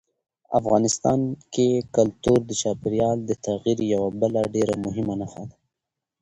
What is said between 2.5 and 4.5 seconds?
چاپېریال د تغیر یوه بله